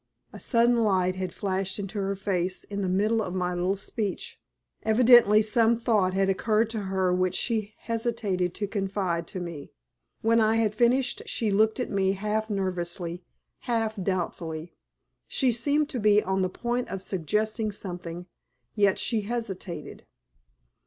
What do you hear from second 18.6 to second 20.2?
yet she hesitated.